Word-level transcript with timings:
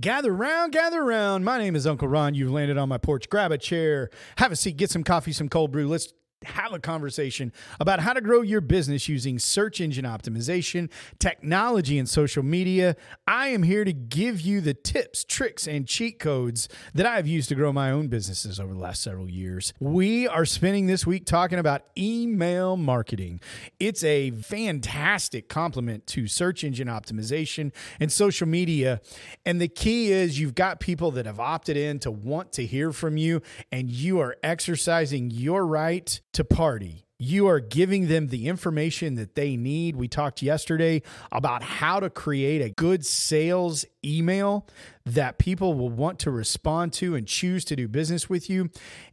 Gather 0.00 0.32
round, 0.32 0.72
gather 0.72 1.04
round. 1.04 1.44
My 1.44 1.58
name 1.58 1.76
is 1.76 1.86
Uncle 1.86 2.08
Ron. 2.08 2.34
You've 2.34 2.50
landed 2.50 2.78
on 2.78 2.88
my 2.88 2.96
porch. 2.96 3.28
Grab 3.28 3.52
a 3.52 3.58
chair, 3.58 4.08
have 4.38 4.50
a 4.50 4.56
seat, 4.56 4.78
get 4.78 4.90
some 4.90 5.04
coffee, 5.04 5.32
some 5.32 5.50
cold 5.50 5.72
brew. 5.72 5.86
Let's 5.88 6.14
have 6.44 6.72
a 6.72 6.78
conversation 6.78 7.52
about 7.78 8.00
how 8.00 8.12
to 8.12 8.20
grow 8.20 8.40
your 8.40 8.60
business 8.60 9.08
using 9.08 9.38
search 9.38 9.80
engine 9.80 10.04
optimization, 10.04 10.90
technology, 11.18 11.98
and 11.98 12.08
social 12.08 12.42
media. 12.42 12.96
I 13.26 13.48
am 13.48 13.62
here 13.62 13.84
to 13.84 13.92
give 13.92 14.40
you 14.40 14.60
the 14.60 14.74
tips, 14.74 15.24
tricks, 15.24 15.68
and 15.68 15.86
cheat 15.86 16.18
codes 16.18 16.68
that 16.94 17.04
I 17.06 17.16
have 17.16 17.26
used 17.26 17.48
to 17.50 17.54
grow 17.54 17.72
my 17.72 17.90
own 17.90 18.08
businesses 18.08 18.58
over 18.58 18.72
the 18.72 18.80
last 18.80 19.02
several 19.02 19.28
years. 19.28 19.74
We 19.80 20.26
are 20.26 20.46
spending 20.46 20.86
this 20.86 21.06
week 21.06 21.26
talking 21.26 21.58
about 21.58 21.82
email 21.96 22.76
marketing. 22.76 23.40
It's 23.78 24.02
a 24.02 24.30
fantastic 24.30 25.48
complement 25.48 26.06
to 26.08 26.26
search 26.26 26.64
engine 26.64 26.88
optimization 26.88 27.72
and 27.98 28.10
social 28.10 28.48
media. 28.48 29.00
And 29.44 29.60
the 29.60 29.68
key 29.68 30.10
is 30.10 30.38
you've 30.40 30.54
got 30.54 30.80
people 30.80 31.10
that 31.12 31.26
have 31.26 31.40
opted 31.40 31.76
in 31.76 31.98
to 32.00 32.10
want 32.10 32.52
to 32.52 32.64
hear 32.64 32.92
from 32.92 33.16
you, 33.16 33.42
and 33.70 33.90
you 33.90 34.20
are 34.20 34.36
exercising 34.42 35.30
your 35.30 35.66
right 35.66 36.20
to 36.32 36.44
party. 36.44 37.06
You 37.22 37.48
are 37.48 37.60
giving 37.60 38.08
them 38.08 38.28
the 38.28 38.48
information 38.48 39.16
that 39.16 39.34
they 39.34 39.54
need. 39.54 39.94
We 39.94 40.08
talked 40.08 40.40
yesterday 40.40 41.02
about 41.30 41.62
how 41.62 42.00
to 42.00 42.08
create 42.08 42.62
a 42.62 42.70
good 42.70 43.04
sales 43.04 43.84
email 44.02 44.66
that 45.04 45.36
people 45.36 45.74
will 45.74 45.90
want 45.90 46.18
to 46.20 46.30
respond 46.30 46.94
to 46.94 47.14
and 47.14 47.26
choose 47.26 47.66
to 47.66 47.76
do 47.76 47.88
business 47.88 48.30
with 48.30 48.48
you. 48.48 48.70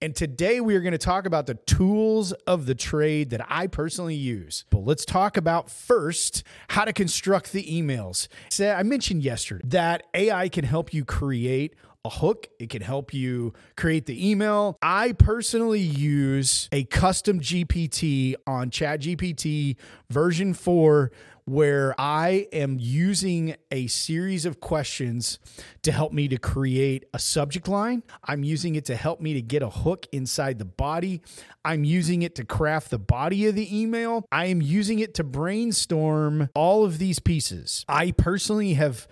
And 0.00 0.14
today 0.14 0.60
we 0.60 0.76
are 0.76 0.80
going 0.80 0.92
to 0.92 0.98
talk 0.98 1.26
about 1.26 1.46
the 1.46 1.54
tools 1.54 2.30
of 2.46 2.66
the 2.66 2.76
trade 2.76 3.30
that 3.30 3.44
I 3.48 3.66
personally 3.66 4.14
use. 4.14 4.64
But 4.70 4.84
let's 4.84 5.04
talk 5.04 5.36
about 5.36 5.68
first 5.68 6.44
how 6.68 6.84
to 6.84 6.92
construct 6.92 7.50
the 7.50 7.64
emails. 7.64 8.28
So 8.48 8.70
I 8.70 8.84
mentioned 8.84 9.24
yesterday 9.24 9.64
that 9.66 10.04
AI 10.14 10.48
can 10.50 10.64
help 10.64 10.94
you 10.94 11.04
create 11.04 11.74
a 12.04 12.10
hook. 12.10 12.48
It 12.58 12.70
can 12.70 12.82
help 12.82 13.12
you 13.12 13.52
create 13.76 14.06
the 14.06 14.30
email. 14.30 14.78
I 14.82 15.12
personally 15.12 15.80
use 15.80 16.68
a 16.72 16.84
custom 16.84 17.40
GPT 17.40 18.34
on 18.46 18.70
ChatGPT 18.70 19.76
version 20.10 20.54
4 20.54 21.10
where 21.48 21.94
I 21.98 22.46
am 22.52 22.76
using 22.78 23.56
a 23.70 23.86
series 23.86 24.44
of 24.44 24.60
questions 24.60 25.38
to 25.82 25.92
help 25.92 26.12
me 26.12 26.28
to 26.28 26.36
create 26.36 27.06
a 27.14 27.18
subject 27.18 27.68
line. 27.68 28.02
I'm 28.22 28.44
using 28.44 28.74
it 28.74 28.84
to 28.86 28.96
help 28.96 29.20
me 29.20 29.32
to 29.32 29.40
get 29.40 29.62
a 29.62 29.70
hook 29.70 30.06
inside 30.12 30.58
the 30.58 30.66
body. 30.66 31.22
I'm 31.64 31.84
using 31.84 32.20
it 32.20 32.34
to 32.34 32.44
craft 32.44 32.90
the 32.90 32.98
body 32.98 33.46
of 33.46 33.54
the 33.54 33.80
email. 33.80 34.26
I 34.30 34.46
am 34.46 34.60
using 34.60 34.98
it 34.98 35.14
to 35.14 35.24
brainstorm 35.24 36.50
all 36.54 36.84
of 36.84 36.98
these 36.98 37.18
pieces. 37.18 37.84
I 37.88 38.12
personally 38.12 38.74
have 38.74 39.08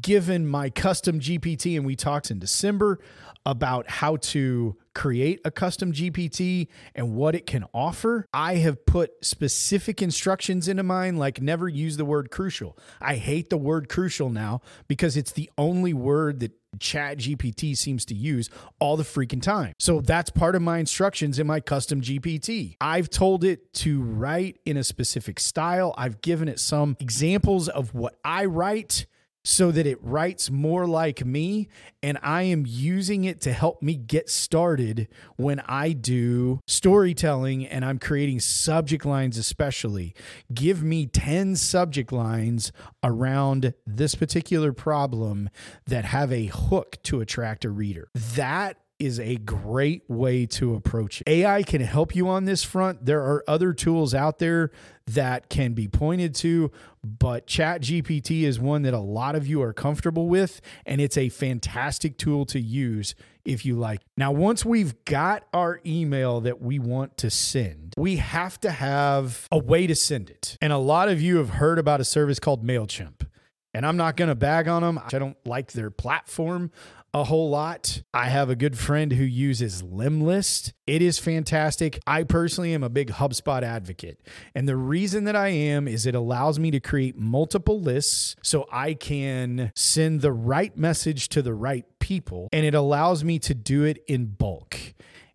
given 0.00 0.46
my 0.46 0.70
custom 0.70 1.20
GPT, 1.20 1.76
and 1.76 1.86
we 1.86 1.96
talked 1.96 2.30
in 2.30 2.38
December 2.38 3.00
about 3.46 3.88
how 3.88 4.16
to 4.16 4.76
create 4.94 5.40
a 5.44 5.50
custom 5.50 5.92
GPT 5.92 6.68
and 6.94 7.14
what 7.14 7.34
it 7.34 7.46
can 7.46 7.64
offer. 7.72 8.26
I 8.34 8.56
have 8.56 8.84
put 8.84 9.12
specific 9.24 10.02
instructions 10.02 10.68
into 10.68 10.82
mine, 10.82 11.16
like 11.16 11.40
never 11.40 11.68
use 11.68 11.96
the 11.96 12.04
word 12.04 12.30
crucial. 12.30 12.76
I 13.00 13.16
hate 13.16 13.50
the 13.50 13.56
word 13.56 13.88
crucial 13.88 14.30
now 14.30 14.60
because 14.88 15.16
it's 15.16 15.32
the 15.32 15.50
only 15.56 15.94
word 15.94 16.40
that 16.40 16.52
chat 16.78 17.18
gpt 17.18 17.76
seems 17.76 18.04
to 18.04 18.14
use 18.14 18.48
all 18.78 18.96
the 18.96 19.02
freaking 19.02 19.42
time 19.42 19.74
so 19.80 20.00
that's 20.00 20.30
part 20.30 20.54
of 20.54 20.62
my 20.62 20.78
instructions 20.78 21.40
in 21.40 21.44
my 21.44 21.58
custom 21.58 22.00
gpt 22.00 22.76
i've 22.80 23.10
told 23.10 23.42
it 23.42 23.72
to 23.72 24.00
write 24.00 24.60
in 24.64 24.76
a 24.76 24.84
specific 24.84 25.40
style 25.40 25.92
i've 25.98 26.20
given 26.20 26.48
it 26.48 26.60
some 26.60 26.96
examples 27.00 27.68
of 27.68 27.92
what 27.92 28.14
i 28.24 28.44
write 28.44 29.04
so 29.44 29.70
that 29.70 29.86
it 29.86 29.98
writes 30.02 30.50
more 30.50 30.86
like 30.86 31.24
me 31.24 31.68
and 32.02 32.18
I 32.22 32.42
am 32.42 32.64
using 32.66 33.24
it 33.24 33.40
to 33.42 33.52
help 33.52 33.82
me 33.82 33.96
get 33.96 34.28
started 34.28 35.08
when 35.36 35.60
I 35.60 35.92
do 35.92 36.60
storytelling 36.66 37.66
and 37.66 37.84
I'm 37.84 37.98
creating 37.98 38.40
subject 38.40 39.04
lines 39.04 39.38
especially. 39.38 40.14
Give 40.52 40.82
me 40.82 41.06
10 41.06 41.56
subject 41.56 42.12
lines 42.12 42.72
around 43.02 43.74
this 43.86 44.14
particular 44.14 44.72
problem 44.72 45.48
that 45.86 46.04
have 46.04 46.32
a 46.32 46.46
hook 46.46 46.96
to 47.04 47.20
attract 47.20 47.64
a 47.64 47.70
reader. 47.70 48.08
That 48.14 48.76
is 49.00 49.18
a 49.18 49.36
great 49.36 50.02
way 50.08 50.46
to 50.46 50.74
approach 50.74 51.22
it. 51.22 51.28
AI 51.28 51.62
can 51.62 51.80
help 51.80 52.14
you 52.14 52.28
on 52.28 52.44
this 52.44 52.62
front. 52.62 53.06
There 53.06 53.22
are 53.22 53.42
other 53.48 53.72
tools 53.72 54.14
out 54.14 54.38
there 54.38 54.70
that 55.06 55.48
can 55.48 55.72
be 55.72 55.88
pointed 55.88 56.34
to, 56.36 56.70
but 57.02 57.46
ChatGPT 57.46 58.42
is 58.42 58.60
one 58.60 58.82
that 58.82 58.94
a 58.94 59.00
lot 59.00 59.34
of 59.34 59.46
you 59.46 59.62
are 59.62 59.72
comfortable 59.72 60.28
with, 60.28 60.60
and 60.86 61.00
it's 61.00 61.16
a 61.16 61.30
fantastic 61.30 62.18
tool 62.18 62.44
to 62.46 62.60
use 62.60 63.14
if 63.44 63.64
you 63.64 63.74
like. 63.74 64.02
Now, 64.16 64.32
once 64.32 64.64
we've 64.64 65.04
got 65.04 65.44
our 65.52 65.80
email 65.84 66.40
that 66.42 66.60
we 66.60 66.78
want 66.78 67.16
to 67.18 67.30
send, 67.30 67.94
we 67.96 68.16
have 68.16 68.60
to 68.60 68.70
have 68.70 69.48
a 69.50 69.58
way 69.58 69.86
to 69.86 69.94
send 69.94 70.30
it. 70.30 70.58
And 70.60 70.72
a 70.72 70.78
lot 70.78 71.08
of 71.08 71.20
you 71.20 71.38
have 71.38 71.50
heard 71.50 71.78
about 71.78 72.00
a 72.00 72.04
service 72.04 72.38
called 72.38 72.64
MailChimp. 72.64 73.26
And 73.72 73.86
I'm 73.86 73.96
not 73.96 74.16
going 74.16 74.28
to 74.28 74.34
bag 74.34 74.68
on 74.68 74.82
them. 74.82 74.98
I 74.98 75.18
don't 75.18 75.36
like 75.46 75.72
their 75.72 75.90
platform 75.90 76.70
a 77.12 77.24
whole 77.24 77.50
lot. 77.50 78.02
I 78.14 78.26
have 78.26 78.50
a 78.50 78.56
good 78.56 78.78
friend 78.78 79.12
who 79.12 79.24
uses 79.24 79.82
Lemlist. 79.82 80.72
It 80.86 81.02
is 81.02 81.18
fantastic. 81.18 82.00
I 82.06 82.22
personally 82.22 82.72
am 82.72 82.82
a 82.82 82.88
big 82.88 83.10
HubSpot 83.10 83.62
advocate. 83.62 84.20
And 84.54 84.68
the 84.68 84.76
reason 84.76 85.24
that 85.24 85.34
I 85.34 85.48
am 85.48 85.88
is 85.88 86.06
it 86.06 86.14
allows 86.14 86.58
me 86.58 86.70
to 86.70 86.80
create 86.80 87.16
multiple 87.18 87.80
lists 87.80 88.36
so 88.42 88.68
I 88.70 88.94
can 88.94 89.72
send 89.74 90.20
the 90.20 90.32
right 90.32 90.76
message 90.76 91.28
to 91.30 91.42
the 91.42 91.54
right 91.54 91.84
people. 91.98 92.48
And 92.52 92.64
it 92.64 92.74
allows 92.74 93.24
me 93.24 93.38
to 93.40 93.54
do 93.54 93.84
it 93.84 94.02
in 94.06 94.26
bulk 94.26 94.76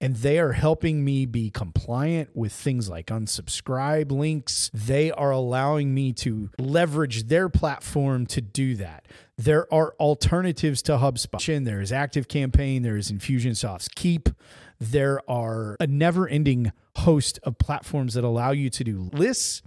and 0.00 0.16
they 0.16 0.38
are 0.38 0.52
helping 0.52 1.04
me 1.04 1.26
be 1.26 1.50
compliant 1.50 2.34
with 2.34 2.52
things 2.52 2.88
like 2.88 3.08
unsubscribe 3.08 4.10
links. 4.10 4.70
They 4.72 5.10
are 5.10 5.30
allowing 5.30 5.92
me 5.94 6.12
to 6.14 6.50
leverage 6.58 7.24
their 7.24 7.48
platform 7.48 8.26
to 8.26 8.40
do 8.40 8.76
that. 8.76 9.04
There 9.36 9.72
are 9.72 9.94
alternatives 10.00 10.82
to 10.82 10.92
HubSpot. 10.92 11.64
There 11.64 11.80
is 11.80 11.92
Active 11.92 12.28
Campaign, 12.28 12.82
there 12.82 12.96
is 12.96 13.12
Infusionsoft's 13.12 13.88
Keap. 13.88 14.28
There 14.78 15.20
are 15.30 15.76
a 15.78 15.86
never 15.86 16.26
ending 16.26 16.72
host 16.96 17.38
of 17.42 17.58
platforms 17.58 18.14
that 18.14 18.24
allow 18.24 18.52
you 18.52 18.70
to 18.70 18.84
do 18.84 19.10
lists 19.12 19.62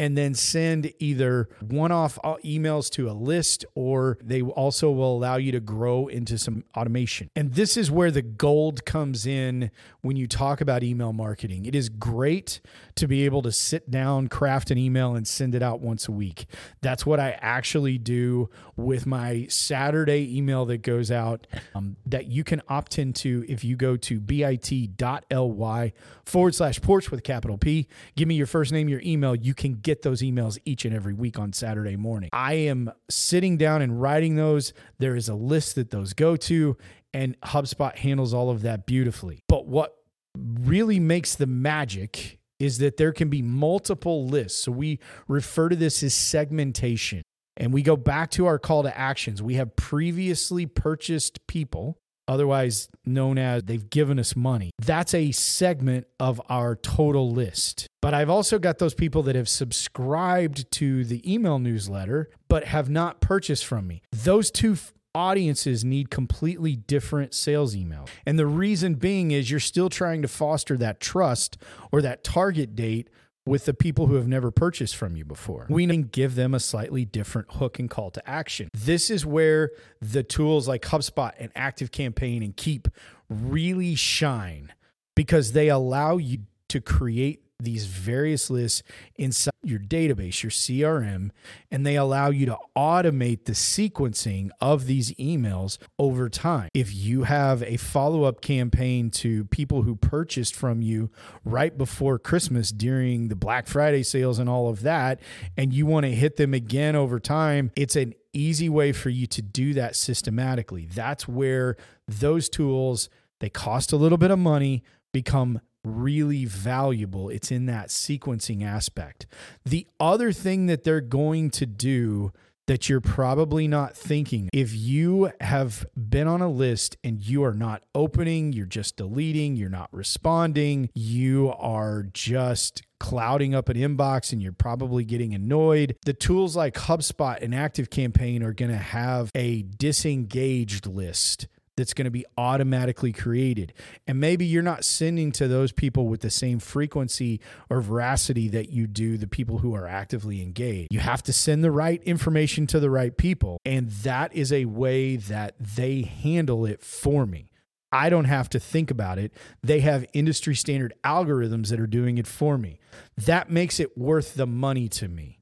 and 0.00 0.16
then 0.16 0.34
send 0.34 0.90
either 0.98 1.46
one 1.60 1.92
off 1.92 2.18
emails 2.42 2.88
to 2.88 3.10
a 3.10 3.12
list 3.12 3.66
or 3.74 4.16
they 4.22 4.40
also 4.40 4.90
will 4.90 5.14
allow 5.14 5.36
you 5.36 5.52
to 5.52 5.60
grow 5.60 6.06
into 6.06 6.38
some 6.38 6.64
automation. 6.74 7.28
And 7.36 7.52
this 7.52 7.76
is 7.76 7.90
where 7.90 8.10
the 8.10 8.22
gold 8.22 8.86
comes 8.86 9.26
in 9.26 9.70
when 10.00 10.16
you 10.16 10.26
talk 10.26 10.62
about 10.62 10.82
email 10.82 11.12
marketing. 11.12 11.66
It 11.66 11.74
is 11.74 11.90
great 11.90 12.62
to 12.94 13.06
be 13.06 13.26
able 13.26 13.42
to 13.42 13.52
sit 13.52 13.90
down, 13.90 14.28
craft 14.28 14.70
an 14.70 14.78
email, 14.78 15.14
and 15.14 15.28
send 15.28 15.54
it 15.54 15.62
out 15.62 15.80
once 15.80 16.08
a 16.08 16.12
week. 16.12 16.46
That's 16.80 17.04
what 17.04 17.20
I 17.20 17.36
actually 17.42 17.98
do 17.98 18.48
with 18.76 19.04
my 19.04 19.48
Saturday 19.50 20.34
email 20.34 20.64
that 20.64 20.78
goes 20.78 21.10
out 21.10 21.46
um, 21.74 21.96
that 22.06 22.24
you 22.24 22.42
can 22.42 22.62
opt 22.68 22.98
into 22.98 23.44
if 23.48 23.64
you 23.64 23.76
go 23.76 23.98
to 23.98 24.18
bit.ly 24.18 25.92
forward 26.24 26.54
slash 26.54 26.80
porch 26.80 27.10
with 27.10 27.22
capital 27.22 27.58
P. 27.58 27.86
Give 28.16 28.26
me 28.26 28.36
your 28.36 28.46
first 28.46 28.72
name, 28.72 28.88
your 28.88 29.02
email. 29.04 29.34
You 29.34 29.52
can 29.52 29.74
get 29.74 29.89
get 29.90 30.02
those 30.02 30.22
emails 30.22 30.56
each 30.64 30.84
and 30.84 30.94
every 30.94 31.14
week 31.14 31.36
on 31.38 31.52
Saturday 31.52 31.96
morning. 31.96 32.30
I 32.32 32.54
am 32.54 32.92
sitting 33.08 33.56
down 33.56 33.82
and 33.82 34.00
writing 34.00 34.36
those. 34.36 34.72
There 34.98 35.16
is 35.16 35.28
a 35.28 35.34
list 35.34 35.74
that 35.74 35.90
those 35.90 36.12
go 36.12 36.36
to, 36.36 36.76
and 37.12 37.38
HubSpot 37.40 37.96
handles 37.96 38.32
all 38.32 38.50
of 38.50 38.62
that 38.62 38.86
beautifully. 38.86 39.40
But 39.48 39.66
what 39.66 39.96
really 40.36 41.00
makes 41.00 41.34
the 41.34 41.48
magic 41.48 42.38
is 42.60 42.78
that 42.78 42.98
there 42.98 43.12
can 43.12 43.30
be 43.30 43.42
multiple 43.42 44.28
lists. 44.28 44.62
So 44.62 44.70
we 44.70 45.00
refer 45.26 45.68
to 45.70 45.76
this 45.76 46.04
as 46.04 46.14
segmentation. 46.14 47.22
And 47.56 47.72
we 47.72 47.82
go 47.82 47.96
back 47.96 48.30
to 48.32 48.46
our 48.46 48.58
call 48.58 48.84
to 48.84 48.96
actions. 48.96 49.42
We 49.42 49.54
have 49.54 49.74
previously 49.74 50.66
purchased 50.66 51.46
people 51.48 51.98
otherwise 52.30 52.88
known 53.04 53.36
as 53.36 53.64
they've 53.64 53.90
given 53.90 54.18
us 54.18 54.36
money. 54.36 54.70
That's 54.80 55.12
a 55.14 55.32
segment 55.32 56.06
of 56.20 56.40
our 56.48 56.76
total 56.76 57.32
list. 57.32 57.88
But 58.00 58.14
I've 58.14 58.30
also 58.30 58.60
got 58.60 58.78
those 58.78 58.94
people 58.94 59.24
that 59.24 59.34
have 59.34 59.48
subscribed 59.48 60.70
to 60.72 61.04
the 61.04 61.20
email 61.30 61.58
newsletter, 61.58 62.30
but 62.48 62.64
have 62.64 62.88
not 62.88 63.20
purchased 63.20 63.66
from 63.66 63.88
me. 63.88 64.02
Those 64.12 64.52
two 64.52 64.76
audiences 65.12 65.84
need 65.84 66.08
completely 66.08 66.76
different 66.76 67.34
sales 67.34 67.74
email. 67.74 68.06
And 68.24 68.38
the 68.38 68.46
reason 68.46 68.94
being 68.94 69.32
is 69.32 69.50
you're 69.50 69.58
still 69.58 69.88
trying 69.88 70.22
to 70.22 70.28
foster 70.28 70.76
that 70.76 71.00
trust 71.00 71.58
or 71.90 72.00
that 72.02 72.22
target 72.22 72.76
date 72.76 73.10
with 73.46 73.64
the 73.64 73.74
people 73.74 74.06
who 74.06 74.14
have 74.14 74.28
never 74.28 74.50
purchased 74.50 74.96
from 74.96 75.16
you 75.16 75.24
before. 75.24 75.66
We 75.68 75.86
can 75.86 76.02
give 76.04 76.34
them 76.34 76.54
a 76.54 76.60
slightly 76.60 77.04
different 77.04 77.52
hook 77.52 77.78
and 77.78 77.88
call 77.88 78.10
to 78.12 78.28
action. 78.28 78.68
This 78.74 79.10
is 79.10 79.24
where 79.24 79.70
the 80.00 80.22
tools 80.22 80.68
like 80.68 80.82
HubSpot 80.82 81.32
and 81.38 81.50
Active 81.54 81.90
Campaign 81.90 82.42
and 82.42 82.56
Keap 82.56 82.88
really 83.28 83.94
shine 83.94 84.72
because 85.16 85.52
they 85.52 85.68
allow 85.68 86.16
you 86.16 86.40
to 86.68 86.80
create 86.80 87.42
these 87.64 87.86
various 87.86 88.50
lists 88.50 88.82
inside 89.16 89.52
your 89.62 89.78
database, 89.78 90.42
your 90.42 90.50
CRM, 90.50 91.30
and 91.70 91.86
they 91.86 91.96
allow 91.96 92.30
you 92.30 92.46
to 92.46 92.56
automate 92.76 93.44
the 93.44 93.52
sequencing 93.52 94.50
of 94.60 94.86
these 94.86 95.12
emails 95.14 95.78
over 95.98 96.28
time. 96.28 96.68
If 96.74 96.94
you 96.94 97.24
have 97.24 97.62
a 97.62 97.76
follow 97.76 98.24
up 98.24 98.40
campaign 98.40 99.10
to 99.10 99.44
people 99.46 99.82
who 99.82 99.96
purchased 99.96 100.54
from 100.54 100.82
you 100.82 101.10
right 101.44 101.76
before 101.76 102.18
Christmas 102.18 102.70
during 102.72 103.28
the 103.28 103.36
Black 103.36 103.66
Friday 103.66 104.02
sales 104.02 104.38
and 104.38 104.48
all 104.48 104.68
of 104.68 104.82
that, 104.82 105.20
and 105.56 105.72
you 105.72 105.86
want 105.86 106.06
to 106.06 106.14
hit 106.14 106.36
them 106.36 106.54
again 106.54 106.96
over 106.96 107.20
time, 107.20 107.70
it's 107.76 107.96
an 107.96 108.14
easy 108.32 108.68
way 108.68 108.92
for 108.92 109.10
you 109.10 109.26
to 109.26 109.42
do 109.42 109.74
that 109.74 109.96
systematically. 109.96 110.86
That's 110.86 111.26
where 111.28 111.76
those 112.06 112.48
tools, 112.48 113.08
they 113.40 113.50
cost 113.50 113.92
a 113.92 113.96
little 113.96 114.18
bit 114.18 114.30
of 114.30 114.38
money, 114.38 114.82
become 115.12 115.60
really 115.84 116.44
valuable. 116.44 117.28
It's 117.28 117.50
in 117.50 117.66
that 117.66 117.88
sequencing 117.88 118.64
aspect. 118.64 119.26
The 119.64 119.86
other 119.98 120.32
thing 120.32 120.66
that 120.66 120.84
they're 120.84 121.00
going 121.00 121.50
to 121.50 121.66
do 121.66 122.32
that 122.70 122.88
you're 122.88 123.00
probably 123.00 123.66
not 123.66 123.96
thinking. 123.96 124.48
If 124.52 124.72
you 124.72 125.32
have 125.40 125.84
been 125.96 126.28
on 126.28 126.40
a 126.40 126.48
list 126.48 126.96
and 127.02 127.20
you 127.20 127.42
are 127.42 127.52
not 127.52 127.82
opening, 127.96 128.52
you're 128.52 128.64
just 128.64 128.96
deleting, 128.96 129.56
you're 129.56 129.68
not 129.68 129.88
responding, 129.90 130.88
you 130.94 131.52
are 131.58 132.04
just 132.12 132.82
clouding 133.00 133.56
up 133.56 133.68
an 133.70 133.76
inbox 133.76 134.32
and 134.32 134.40
you're 134.40 134.52
probably 134.52 135.02
getting 135.02 135.34
annoyed. 135.34 135.96
The 136.04 136.12
tools 136.12 136.54
like 136.54 136.74
HubSpot 136.74 137.42
and 137.42 137.54
ActiveCampaign 137.54 138.44
are 138.44 138.52
going 138.52 138.70
to 138.70 138.76
have 138.76 139.32
a 139.34 139.62
disengaged 139.62 140.86
list 140.86 141.48
that's 141.80 141.94
going 141.94 142.04
to 142.04 142.10
be 142.10 142.26
automatically 142.36 143.10
created. 143.10 143.72
And 144.06 144.20
maybe 144.20 144.44
you're 144.44 144.62
not 144.62 144.84
sending 144.84 145.32
to 145.32 145.48
those 145.48 145.72
people 145.72 146.08
with 146.08 146.20
the 146.20 146.30
same 146.30 146.58
frequency 146.58 147.40
or 147.70 147.80
veracity 147.80 148.48
that 148.48 148.68
you 148.68 148.86
do 148.86 149.16
the 149.16 149.26
people 149.26 149.58
who 149.58 149.74
are 149.74 149.88
actively 149.88 150.42
engaged. 150.42 150.88
You 150.92 151.00
have 151.00 151.22
to 151.22 151.32
send 151.32 151.64
the 151.64 151.70
right 151.70 152.02
information 152.04 152.66
to 152.68 152.80
the 152.80 152.90
right 152.90 153.16
people. 153.16 153.58
And 153.64 153.90
that 153.90 154.34
is 154.34 154.52
a 154.52 154.66
way 154.66 155.16
that 155.16 155.54
they 155.58 156.02
handle 156.02 156.66
it 156.66 156.82
for 156.82 157.24
me. 157.24 157.50
I 157.90 158.10
don't 158.10 158.26
have 158.26 158.50
to 158.50 158.60
think 158.60 158.90
about 158.90 159.18
it. 159.18 159.32
They 159.62 159.80
have 159.80 160.04
industry 160.12 160.54
standard 160.54 160.92
algorithms 161.02 161.70
that 161.70 161.80
are 161.80 161.86
doing 161.86 162.18
it 162.18 162.26
for 162.26 162.58
me. 162.58 162.78
That 163.16 163.50
makes 163.50 163.80
it 163.80 163.96
worth 163.96 164.34
the 164.34 164.46
money 164.46 164.88
to 164.90 165.08
me. 165.08 165.39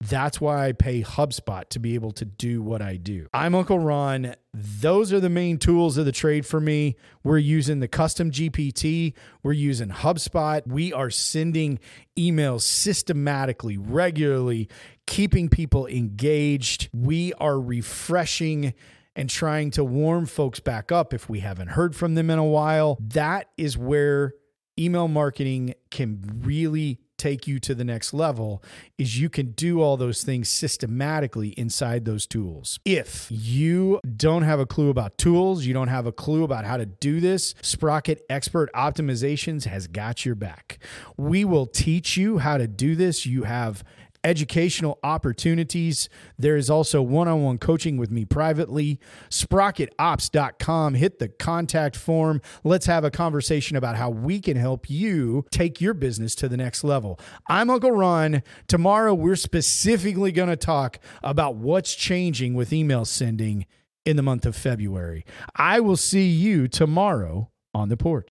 That's 0.00 0.40
why 0.40 0.68
I 0.68 0.72
pay 0.72 1.02
HubSpot 1.02 1.68
to 1.70 1.80
be 1.80 1.96
able 1.96 2.12
to 2.12 2.24
do 2.24 2.62
what 2.62 2.80
I 2.80 2.96
do. 2.96 3.26
I'm 3.34 3.56
Uncle 3.56 3.80
Ron. 3.80 4.36
Those 4.54 5.12
are 5.12 5.18
the 5.18 5.28
main 5.28 5.58
tools 5.58 5.98
of 5.98 6.06
the 6.06 6.12
trade 6.12 6.46
for 6.46 6.60
me. 6.60 6.94
We're 7.24 7.38
using 7.38 7.80
the 7.80 7.88
custom 7.88 8.30
GPT, 8.30 9.14
we're 9.42 9.52
using 9.52 9.88
HubSpot. 9.88 10.64
We 10.66 10.92
are 10.92 11.10
sending 11.10 11.80
emails 12.16 12.62
systematically, 12.62 13.76
regularly, 13.76 14.68
keeping 15.06 15.48
people 15.48 15.88
engaged. 15.88 16.90
We 16.94 17.32
are 17.34 17.60
refreshing 17.60 18.74
and 19.16 19.28
trying 19.28 19.72
to 19.72 19.82
warm 19.82 20.26
folks 20.26 20.60
back 20.60 20.92
up 20.92 21.12
if 21.12 21.28
we 21.28 21.40
haven't 21.40 21.68
heard 21.68 21.96
from 21.96 22.14
them 22.14 22.30
in 22.30 22.38
a 22.38 22.44
while. 22.44 22.98
That 23.00 23.48
is 23.56 23.76
where 23.76 24.34
email 24.78 25.08
marketing 25.08 25.74
can 25.90 26.22
really 26.44 27.00
take 27.18 27.46
you 27.46 27.58
to 27.60 27.74
the 27.74 27.84
next 27.84 28.14
level 28.14 28.62
is 28.96 29.20
you 29.20 29.28
can 29.28 29.50
do 29.52 29.82
all 29.82 29.96
those 29.96 30.22
things 30.22 30.48
systematically 30.48 31.50
inside 31.50 32.04
those 32.04 32.26
tools. 32.26 32.78
If 32.84 33.26
you 33.30 34.00
don't 34.16 34.42
have 34.42 34.60
a 34.60 34.66
clue 34.66 34.88
about 34.88 35.18
tools, 35.18 35.66
you 35.66 35.74
don't 35.74 35.88
have 35.88 36.06
a 36.06 36.12
clue 36.12 36.44
about 36.44 36.64
how 36.64 36.76
to 36.76 36.86
do 36.86 37.20
this, 37.20 37.54
Sprocket 37.60 38.24
Expert 38.30 38.72
Optimizations 38.72 39.64
has 39.64 39.86
got 39.86 40.24
your 40.24 40.34
back. 40.34 40.78
We 41.16 41.44
will 41.44 41.66
teach 41.66 42.16
you 42.16 42.38
how 42.38 42.58
to 42.58 42.66
do 42.66 42.94
this. 42.94 43.26
You 43.26 43.42
have 43.44 43.84
educational 44.24 44.98
opportunities. 45.02 46.08
There 46.38 46.56
is 46.56 46.70
also 46.70 47.02
one 47.02 47.28
on 47.28 47.42
one 47.42 47.58
coaching 47.58 47.96
with 47.96 48.10
me 48.10 48.24
privately. 48.24 49.00
SprocketOps.com. 49.30 50.94
Hit 50.94 51.18
the 51.18 51.28
contact 51.28 51.96
form. 51.96 52.40
Let's 52.64 52.86
have 52.86 53.04
a 53.04 53.10
conversation 53.10 53.76
about 53.76 53.96
how 53.96 54.10
we 54.10 54.40
can 54.40 54.56
help 54.56 54.88
you 54.88 55.44
take 55.50 55.80
your 55.80 55.94
business 55.94 56.34
to 56.36 56.48
the 56.48 56.56
next 56.56 56.84
level. 56.84 57.18
I'm 57.48 57.70
Uncle 57.70 57.92
Ron. 57.92 58.42
Tomorrow, 58.66 59.14
we're 59.14 59.36
specifically 59.36 60.32
going 60.32 60.48
to 60.48 60.56
talk 60.56 60.98
about 61.22 61.56
what's 61.56 61.94
changing 61.94 62.54
with 62.54 62.72
email 62.72 63.04
sending 63.04 63.66
in 64.04 64.16
the 64.16 64.22
month 64.22 64.46
of 64.46 64.56
February. 64.56 65.24
I 65.54 65.80
will 65.80 65.96
see 65.96 66.28
you 66.28 66.66
tomorrow 66.68 67.50
on 67.74 67.88
the 67.88 67.96
porch. 67.96 68.26